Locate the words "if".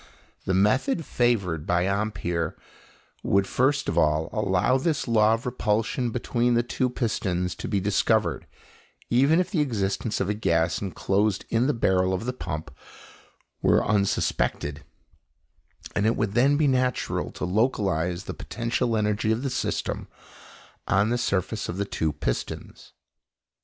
9.39-9.51